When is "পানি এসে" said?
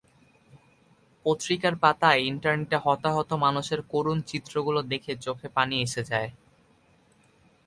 5.57-6.01